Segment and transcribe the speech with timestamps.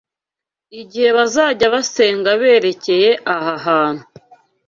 [0.81, 4.03] igihe bazajya basenga berekeye aha hantu